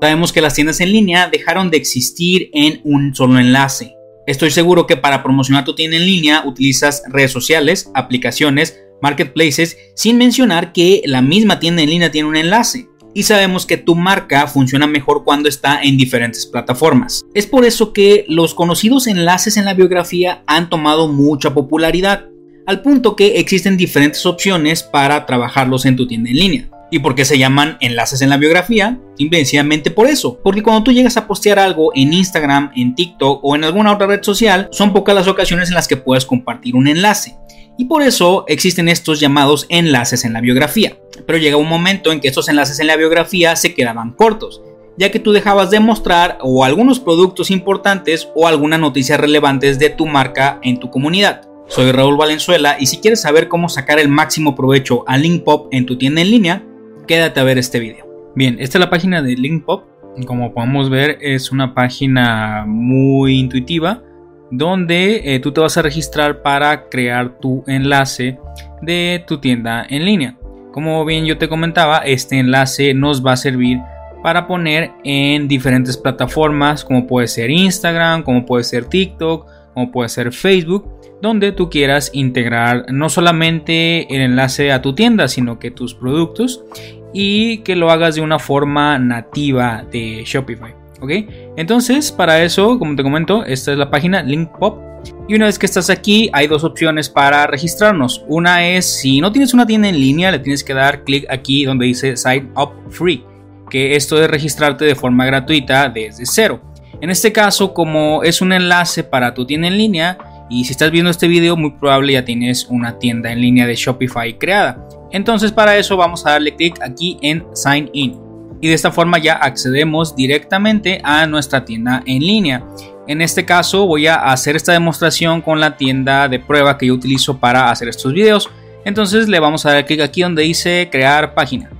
[0.00, 3.94] Sabemos que las tiendas en línea dejaron de existir en un solo enlace.
[4.26, 10.16] Estoy seguro que para promocionar tu tienda en línea utilizas redes sociales, aplicaciones, marketplaces, sin
[10.16, 12.88] mencionar que la misma tienda en línea tiene un enlace.
[13.12, 17.22] Y sabemos que tu marca funciona mejor cuando está en diferentes plataformas.
[17.34, 22.26] Es por eso que los conocidos enlaces en la biografía han tomado mucha popularidad,
[22.66, 26.70] al punto que existen diferentes opciones para trabajarlos en tu tienda en línea.
[26.90, 28.98] ¿Y por qué se llaman enlaces en la biografía?
[29.16, 30.40] Simplemente por eso.
[30.42, 34.08] Porque cuando tú llegas a postear algo en Instagram, en TikTok o en alguna otra
[34.08, 37.36] red social, son pocas las ocasiones en las que puedes compartir un enlace.
[37.78, 40.98] Y por eso existen estos llamados enlaces en la biografía.
[41.26, 44.60] Pero llega un momento en que estos enlaces en la biografía se quedaban cortos,
[44.98, 49.90] ya que tú dejabas de mostrar o algunos productos importantes o algunas noticias relevantes de
[49.90, 51.42] tu marca en tu comunidad.
[51.68, 55.86] Soy Raúl Valenzuela y si quieres saber cómo sacar el máximo provecho a Linkpop en
[55.86, 56.64] tu tienda en línea,
[57.10, 58.06] quédate a ver este video.
[58.36, 59.82] Bien, esta es la página de Linkpop.
[60.28, 64.04] Como podemos ver, es una página muy intuitiva
[64.52, 68.38] donde eh, tú te vas a registrar para crear tu enlace
[68.80, 70.38] de tu tienda en línea.
[70.72, 73.80] Como bien yo te comentaba, este enlace nos va a servir
[74.22, 80.10] para poner en diferentes plataformas como puede ser Instagram, como puede ser TikTok, como puede
[80.10, 80.88] ser Facebook,
[81.20, 86.64] donde tú quieras integrar no solamente el enlace a tu tienda, sino que tus productos
[87.12, 90.74] y que lo hagas de una forma nativa de Shopify.
[91.00, 91.10] ¿Ok?
[91.56, 94.90] Entonces, para eso, como te comento, esta es la página Linkpop.
[95.28, 98.22] Y una vez que estás aquí, hay dos opciones para registrarnos.
[98.28, 101.64] Una es, si no tienes una tienda en línea, le tienes que dar clic aquí
[101.64, 103.24] donde dice Sign Up Free,
[103.70, 106.60] que esto es registrarte de forma gratuita desde cero.
[107.00, 110.18] En este caso, como es un enlace para tu tienda en línea,
[110.50, 113.76] y si estás viendo este video, muy probable ya tienes una tienda en línea de
[113.76, 114.84] Shopify creada.
[115.12, 118.18] Entonces para eso vamos a darle clic aquí en Sign In.
[118.60, 122.64] Y de esta forma ya accedemos directamente a nuestra tienda en línea.
[123.06, 126.94] En este caso voy a hacer esta demostración con la tienda de prueba que yo
[126.94, 128.50] utilizo para hacer estos videos.
[128.84, 131.70] Entonces le vamos a dar clic aquí donde dice crear página.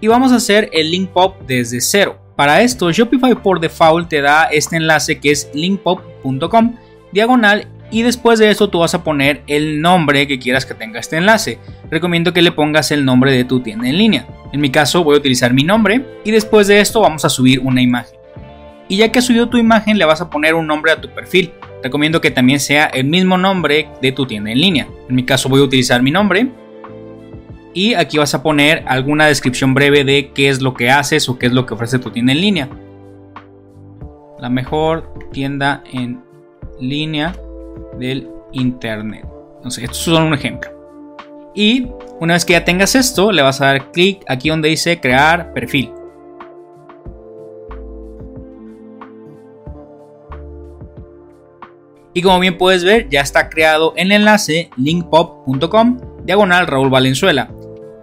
[0.00, 2.20] Y vamos a hacer el link pop desde cero.
[2.36, 6.76] Para esto Shopify por default te da este enlace que es linkpop.com
[7.12, 11.00] diagonal y después de eso tú vas a poner el nombre que quieras que tenga
[11.00, 11.58] este enlace.
[11.90, 14.26] Recomiendo que le pongas el nombre de tu tienda en línea.
[14.52, 17.60] En mi caso voy a utilizar mi nombre y después de esto vamos a subir
[17.60, 18.18] una imagen.
[18.88, 21.08] Y ya que has subido tu imagen le vas a poner un nombre a tu
[21.08, 21.52] perfil.
[21.82, 24.88] Recomiendo que también sea el mismo nombre de tu tienda en línea.
[25.08, 26.48] En mi caso voy a utilizar mi nombre.
[27.74, 31.38] Y aquí vas a poner alguna descripción breve de qué es lo que haces o
[31.38, 32.68] qué es lo que ofrece tu tienda en línea.
[34.40, 36.27] La mejor tienda en
[36.80, 37.34] línea
[37.98, 39.26] del internet.
[39.56, 40.70] Entonces, esto es solo un ejemplo.
[41.54, 41.88] Y
[42.20, 45.52] una vez que ya tengas esto, le vas a dar clic aquí donde dice crear
[45.52, 45.92] perfil.
[52.14, 57.50] Y como bien puedes ver, ya está creado el enlace linkpop.com diagonal Raúl Valenzuela.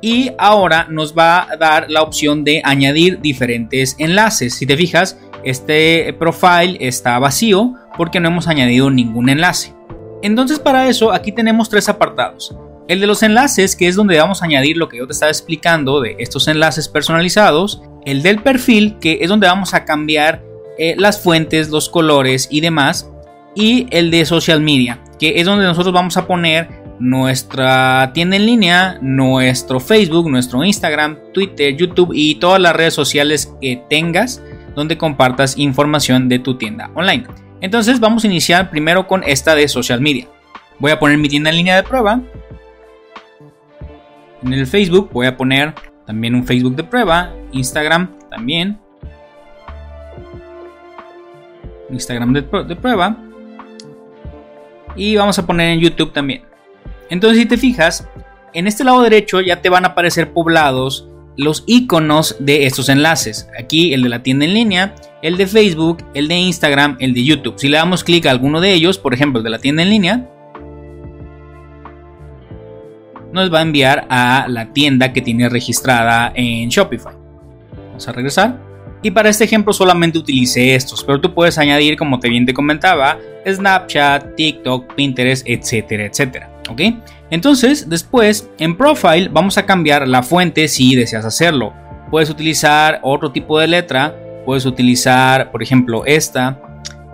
[0.01, 4.53] Y ahora nos va a dar la opción de añadir diferentes enlaces.
[4.56, 9.73] Si te fijas, este profile está vacío porque no hemos añadido ningún enlace.
[10.22, 12.56] Entonces para eso aquí tenemos tres apartados.
[12.88, 15.31] El de los enlaces, que es donde vamos a añadir lo que yo te estaba
[15.31, 17.81] explicando de estos enlaces personalizados.
[18.06, 20.44] El del perfil, que es donde vamos a cambiar
[20.77, 23.09] eh, las fuentes, los colores y demás.
[23.56, 28.45] Y el de social media, que es donde nosotros vamos a poner nuestra tienda en
[28.45, 34.41] línea, nuestro Facebook, nuestro Instagram, Twitter, YouTube y todas las redes sociales que tengas
[34.75, 37.25] donde compartas información de tu tienda online.
[37.61, 40.28] Entonces vamos a iniciar primero con esta de social media.
[40.79, 42.22] Voy a poner mi tienda en línea de prueba.
[44.44, 45.73] En el Facebook voy a poner
[46.06, 47.33] también un Facebook de prueba.
[47.51, 48.77] Instagram también.
[51.89, 53.17] Instagram de, prueba.
[54.95, 56.44] Y vamos a poner en YouTube también.
[57.09, 58.07] Entonces si te fijas,
[58.53, 63.49] en este lado derecho ya te van a aparecer poblados los iconos de estos enlaces.
[63.59, 67.24] Aquí el de la tienda en línea, el de Facebook, el de Instagram, el de
[67.24, 67.56] YouTube.
[67.57, 69.89] Si le damos clic a alguno de ellos, por ejemplo el de la tienda en
[69.89, 70.30] línea,
[73.33, 77.13] nos va a enviar a la tienda que tiene registrada en Shopify.
[77.88, 78.62] Vamos a regresar.
[79.03, 82.53] Y para este ejemplo solamente utilicé estos, pero tú puedes añadir, como te bien te
[82.53, 86.55] comentaba, Snapchat, TikTok, Pinterest, etcétera, etcétera.
[86.69, 86.81] ¿Ok?
[87.29, 91.73] Entonces, después, en Profile vamos a cambiar la fuente si deseas hacerlo.
[92.12, 94.15] Puedes utilizar otro tipo de letra,
[94.45, 96.62] puedes utilizar, por ejemplo, esta,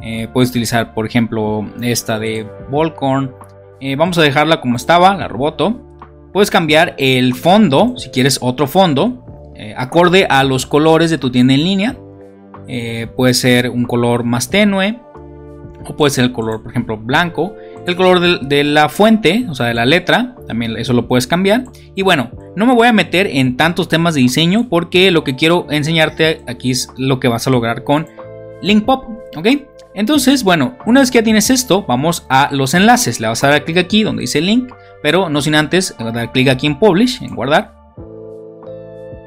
[0.01, 3.31] eh, puedes utilizar, por ejemplo, esta de Volcorn.
[3.80, 5.80] Eh, vamos a dejarla como estaba, la roboto.
[6.33, 9.25] Puedes cambiar el fondo, si quieres otro fondo.
[9.56, 11.95] eh, acorde a los colores de tu tienda en línea.
[13.15, 14.97] Puede ser un color más tenue
[15.86, 17.54] o puede ser el color, por ejemplo, blanco.
[17.88, 21.66] El color de, la fuente, o sea, de la letra, también eso lo puedes cambiar.
[21.95, 25.36] Y bueno, no me voy a meter en tantos temas de diseño porque lo que
[25.36, 28.07] quiero enseñarte aquí es lo que vas a lograr con
[28.62, 29.06] Linkpop,
[29.36, 29.48] ¿ok?
[29.95, 33.19] Entonces, bueno, una vez que ya tienes esto, vamos a los enlaces.
[33.19, 36.50] Le vas a dar clic aquí donde dice link, pero no sin antes dar clic
[36.50, 37.74] aquí en Publish, en guardar.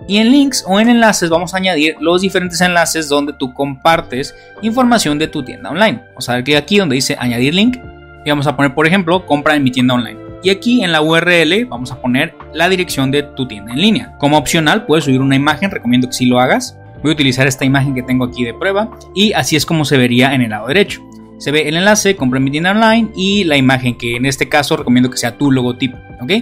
[0.06, 4.35] Y en links o en enlaces vamos a añadir los diferentes enlaces donde tú compartes
[4.62, 6.03] información de tu tienda online.
[6.09, 7.77] Vamos a dar clic aquí donde dice añadir link
[8.25, 10.19] y vamos a poner, por ejemplo, compra en mi tienda online.
[10.43, 14.15] Y aquí en la URL vamos a poner la dirección de tu tienda en línea.
[14.19, 16.79] Como opcional puedes subir una imagen, recomiendo que si lo hagas.
[17.03, 19.99] Voy a utilizar esta imagen que tengo aquí de prueba y así es como se
[19.99, 21.03] vería en el lado derecho.
[21.38, 24.49] Se ve el enlace, compra en mi tienda online y la imagen que en este
[24.49, 26.32] caso recomiendo que sea tu logotipo, ¿ok?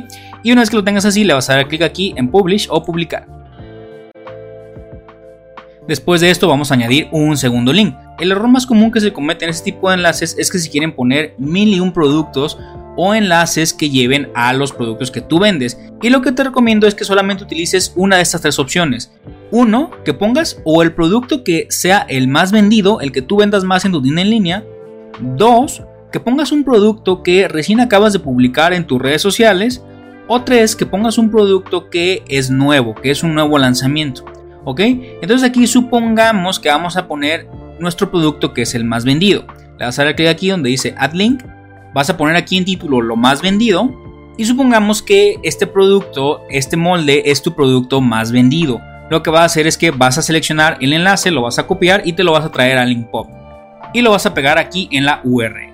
[0.45, 2.69] Y una vez que lo tengas así le vas a dar clic aquí en Publish
[2.71, 3.27] o Publicar.
[5.89, 7.95] Después de esto vamos a añadir un segundo link.
[8.23, 10.71] El error más común que se comete en este tipo de enlaces es que si
[10.71, 12.57] quieren poner mil y un productos
[12.97, 15.77] o enlaces que lleven a los productos que tú vendes.
[16.03, 19.11] Y lo que te recomiendo es que solamente utilices una de estas tres opciones.
[19.51, 23.65] Uno, que pongas o el producto que sea el más vendido, el que tú vendas
[23.65, 24.65] más en tu tienda en línea.
[25.21, 25.83] Dos,
[26.13, 29.83] que pongas un producto que recién acabas de publicar en tus redes sociales.
[30.29, 34.25] O tres, que pongas un producto que es nuevo, que es un nuevo lanzamiento.
[34.63, 34.79] ¿Ok?
[34.79, 37.49] Entonces aquí supongamos que vamos a poner
[37.79, 39.45] nuestro producto que es el más vendido.
[39.79, 41.43] Le vas a dar clic aquí donde dice Add Link.
[41.95, 43.91] Vas a poner aquí en título lo más vendido.
[44.39, 48.81] Y supongamos que este producto, este molde es tu producto más vendido.
[49.11, 51.67] Lo que vas a hacer es que vas a seleccionar el enlace, lo vas a
[51.67, 53.29] copiar y te lo vas a traer a Linkpop.
[53.93, 55.73] Y lo vas a pegar aquí en la URL.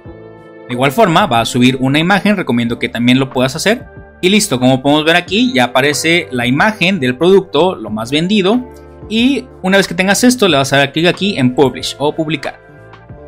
[0.68, 3.86] De igual forma, va a subir una imagen, recomiendo que también lo puedas hacer.
[4.20, 8.68] Y listo, como podemos ver aquí, ya aparece la imagen del producto, lo más vendido.
[9.08, 12.14] Y una vez que tengas esto, le vas a dar clic aquí en Publish o
[12.14, 12.60] Publicar.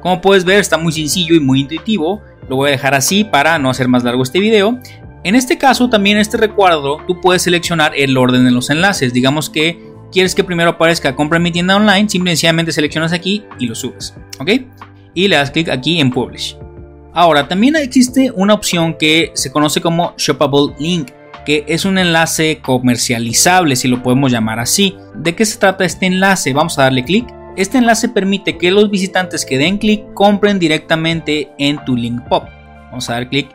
[0.02, 2.22] Como puedes ver, está muy sencillo y muy intuitivo.
[2.48, 4.78] Lo voy a dejar así para no hacer más largo este video.
[5.22, 9.12] En este caso, también este recuadro, tú puedes seleccionar el orden de los enlaces.
[9.12, 9.78] Digamos que
[10.10, 14.14] quieres que primero aparezca compra en mi tienda online, simplemente seleccionas aquí y lo subes.
[14.38, 14.50] ¿Ok?
[15.14, 16.56] Y le das clic aquí en Publish.
[17.12, 21.10] Ahora, también existe una opción que se conoce como Shoppable Link,
[21.68, 24.96] es un enlace comercializable, si lo podemos llamar así.
[25.14, 26.52] ¿De qué se trata este enlace?
[26.52, 27.26] Vamos a darle clic.
[27.56, 32.44] Este enlace permite que los visitantes que den clic compren directamente en tu link pop.
[32.90, 33.48] Vamos a dar clic.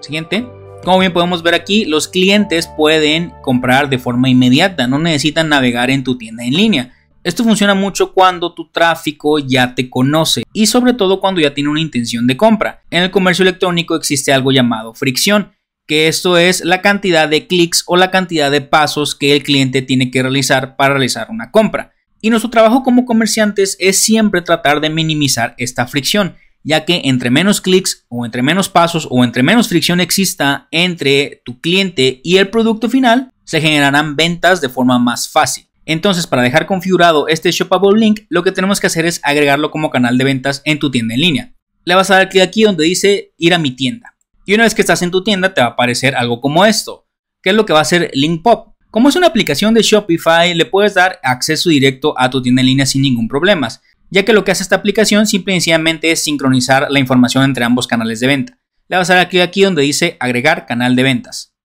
[0.00, 0.46] Siguiente.
[0.84, 5.90] Como bien podemos ver aquí, los clientes pueden comprar de forma inmediata, no necesitan navegar
[5.90, 6.92] en tu tienda en línea.
[7.24, 11.70] Esto funciona mucho cuando tu tráfico ya te conoce y sobre todo cuando ya tiene
[11.70, 12.82] una intención de compra.
[12.88, 15.55] En el comercio electrónico existe algo llamado fricción,
[15.86, 19.82] que esto es la cantidad de clics o la cantidad de pasos que el cliente
[19.82, 21.92] tiene que realizar para realizar una compra.
[22.20, 26.34] Y nuestro trabajo como comerciantes es siempre tratar de minimizar esta fricción,
[26.64, 31.42] ya que entre menos clics o entre menos pasos o entre menos fricción exista entre
[31.44, 35.68] tu cliente y el producto final, se generarán ventas de forma más fácil.
[35.84, 39.90] Entonces, para dejar configurado este Shoppable Link, lo que tenemos que hacer es agregarlo como
[39.90, 41.54] canal de ventas en tu tienda en línea.
[41.84, 44.15] Le vas a dar clic aquí donde dice ir a mi tienda.
[44.46, 47.08] Y una vez que estás en tu tienda, te va a aparecer algo como esto,
[47.42, 48.76] que es lo que va a hacer Linkpop.
[48.92, 52.66] Como es una aplicación de Shopify, le puedes dar acceso directo a tu tienda en
[52.66, 53.68] línea sin ningún problema,
[54.08, 57.64] ya que lo que hace esta aplicación simple y sencillamente es sincronizar la información entre
[57.64, 58.58] ambos canales de venta.
[58.88, 61.55] Le vas a dar clic aquí donde dice agregar canal de ventas.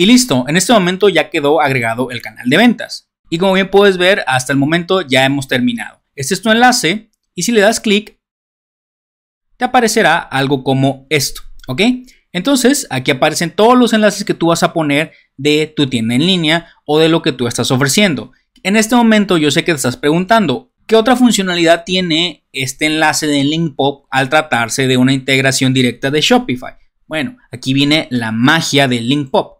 [0.00, 3.10] Y listo, en este momento ya quedó agregado el canal de ventas.
[3.28, 6.00] Y como bien puedes ver, hasta el momento ya hemos terminado.
[6.14, 8.18] Este es tu enlace y si le das clic,
[9.58, 11.82] te aparecerá algo como esto, ¿ok?
[12.32, 16.26] Entonces, aquí aparecen todos los enlaces que tú vas a poner de tu tienda en
[16.26, 18.32] línea o de lo que tú estás ofreciendo.
[18.62, 23.26] En este momento yo sé que te estás preguntando, ¿qué otra funcionalidad tiene este enlace
[23.26, 26.76] de Linkpop al tratarse de una integración directa de Shopify?
[27.06, 29.59] Bueno, aquí viene la magia de Linkpop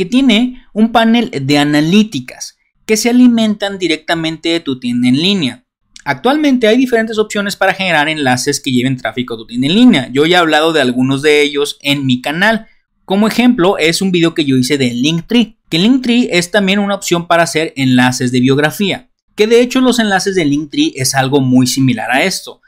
[0.00, 5.66] que tiene un panel de analíticas que se alimentan directamente de tu tienda en línea.
[6.06, 10.08] Actualmente hay diferentes opciones para generar enlaces que lleven tráfico a tu tienda en línea.
[10.10, 12.66] Yo ya he hablado de algunos de ellos en mi canal.
[13.04, 16.94] Como ejemplo es un video que yo hice de Linktree, que Linktree es también una
[16.94, 21.42] opción para hacer enlaces de biografía, que de hecho los enlaces de Linktree es algo
[21.42, 22.62] muy similar a esto.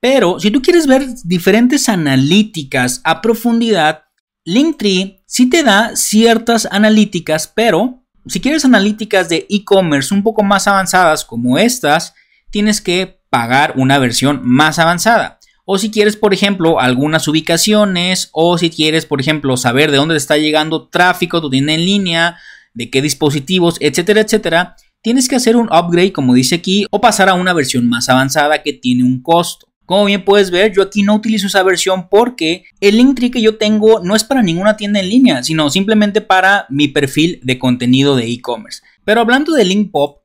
[0.00, 4.04] Pero si tú quieres ver diferentes analíticas a profundidad,
[4.50, 10.66] Linktree sí te da ciertas analíticas, pero si quieres analíticas de e-commerce un poco más
[10.66, 12.14] avanzadas como estas,
[12.50, 15.38] tienes que pagar una versión más avanzada.
[15.64, 20.16] O si quieres, por ejemplo, algunas ubicaciones, o si quieres, por ejemplo, saber de dónde
[20.16, 22.36] está llegando tráfico, tu tienda en línea,
[22.74, 27.28] de qué dispositivos, etcétera, etcétera, tienes que hacer un upgrade, como dice aquí, o pasar
[27.28, 29.69] a una versión más avanzada que tiene un costo.
[29.90, 33.58] Como bien puedes ver, yo aquí no utilizo esa versión porque el Linktree que yo
[33.58, 38.14] tengo no es para ninguna tienda en línea, sino simplemente para mi perfil de contenido
[38.14, 38.82] de e-commerce.
[39.02, 40.22] Pero hablando de Linkpop,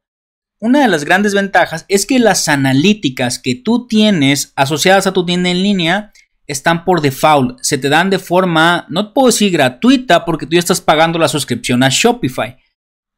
[0.60, 5.26] una de las grandes ventajas es que las analíticas que tú tienes asociadas a tu
[5.26, 6.12] tienda en línea
[6.46, 10.60] están por default, se te dan de forma, no puedo decir gratuita porque tú ya
[10.60, 12.56] estás pagando la suscripción a Shopify,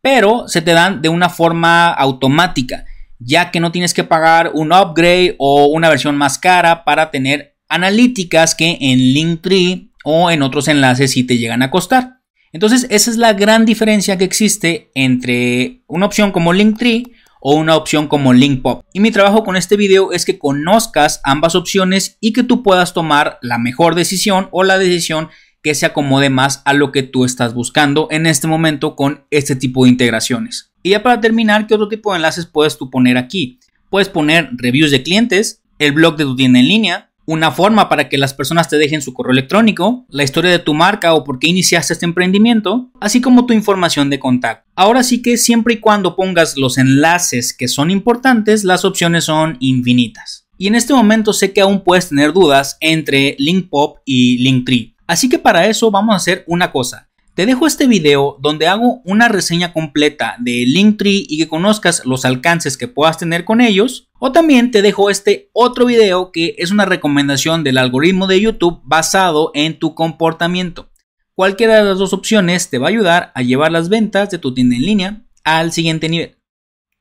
[0.01, 2.85] pero se te dan de una forma automática,
[3.19, 7.57] ya que no tienes que pagar un upgrade o una versión más cara para tener
[7.69, 12.21] analíticas que en Linktree o en otros enlaces sí te llegan a costar.
[12.53, 17.75] Entonces, esa es la gran diferencia que existe entre una opción como Linktree o una
[17.75, 18.83] opción como Linkpop.
[18.93, 22.93] Y mi trabajo con este video es que conozcas ambas opciones y que tú puedas
[22.93, 25.29] tomar la mejor decisión o la decisión
[25.61, 29.55] que se acomode más a lo que tú estás buscando en este momento con este
[29.55, 30.71] tipo de integraciones.
[30.87, 33.59] Y ya para terminar, ¿qué otro tipo de enlaces puedes tú poner aquí?
[33.89, 38.07] Puedes poner reviews de clientes, el blog de tu tienda en línea, una forma para
[38.07, 41.39] que las personas te dejen su correo electrónico, la historia de tu marca o por
[41.39, 44.65] qué iniciaste este emprendimiento, así como tu información de contacto.
[44.77, 49.57] Ahora sí que siempre y cuando pongas los enlaces que son importantes, las opciones son
[49.59, 50.47] infinitas.
[50.57, 54.95] Y en este momento sé que aún puedes tener dudas entre Linkpop y Linktree.
[55.05, 57.09] Así que para eso vamos a hacer una cosa.
[57.37, 62.25] Te dejo este video donde hago una reseña completa de Linktree y que conozcas los
[62.25, 64.09] alcances que puedas tener con ellos.
[64.17, 68.81] O también te dejo este otro video que es una recomendación del algoritmo de YouTube
[68.85, 70.89] basado en tu comportamiento.
[71.35, 74.55] Cualquiera de las dos opciones te va a ayudar a llevar las ventas de tu
[74.55, 76.39] tienda en línea al siguiente nivel.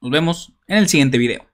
[0.02, 1.46] Nos vemos en el siguiente video.